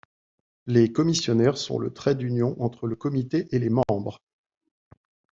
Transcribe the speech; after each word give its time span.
Les 0.65 0.91
commissionnaires 0.91 1.59
sont 1.59 1.77
le 1.77 1.93
trait 1.93 2.15
d'union 2.15 2.59
entre 2.59 2.87
le 2.87 2.95
comité 2.95 3.47
et 3.51 3.59
les 3.59 3.69
membres. 3.69 4.19